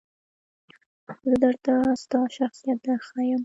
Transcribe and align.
زه 1.27 1.35
درته 1.43 1.73
ستا 2.03 2.19
شخصیت 2.37 2.77
درښایم. 2.85 3.39